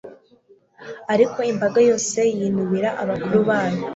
[1.13, 3.81] ariko imbaga yose yinubira abakuru bayo